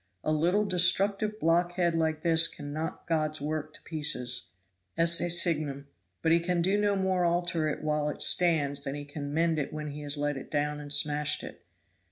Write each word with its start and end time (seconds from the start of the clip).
A 0.23 0.31
little 0.31 0.65
destructive 0.65 1.39
blockhead 1.39 1.93
like 1.93 2.21
this 2.21 2.47
can 2.47 2.73
knock 2.73 3.07
God's 3.07 3.39
work 3.39 3.71
to 3.75 3.83
pieces 3.83 4.49
ecce 4.97 5.29
signum 5.31 5.89
but 6.23 6.31
he 6.31 6.39
can 6.39 6.61
no 6.61 6.95
more 6.95 7.23
alter 7.23 7.69
it 7.69 7.83
while 7.83 8.09
it 8.09 8.23
stands 8.23 8.83
than 8.83 8.95
he 8.95 9.05
can 9.05 9.31
mend 9.31 9.59
it 9.59 9.71
when 9.71 9.89
he 9.89 10.01
has 10.01 10.17
let 10.17 10.37
it 10.37 10.49
down 10.49 10.79
and 10.79 10.91
smashed 10.91 11.43
it. 11.43 11.63